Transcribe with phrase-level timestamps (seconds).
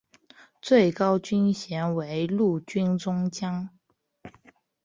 [0.63, 3.69] 最高军衔为陆军中将。